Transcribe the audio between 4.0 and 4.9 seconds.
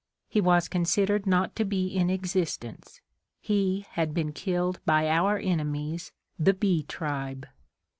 been killed